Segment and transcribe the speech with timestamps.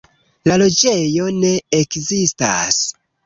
[0.51, 1.51] La loĝejo ne
[1.81, 2.81] ekzistas.